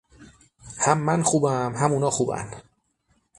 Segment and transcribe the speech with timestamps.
[0.77, 2.51] هم من خوبم هم اونا خوبن